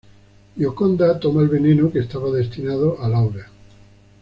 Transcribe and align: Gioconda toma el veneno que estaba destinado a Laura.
Gioconda 0.55 1.19
toma 1.19 1.43
el 1.43 1.47
veneno 1.49 1.91
que 1.91 1.99
estaba 1.99 2.31
destinado 2.31 2.99
a 3.03 3.07
Laura. 3.07 3.45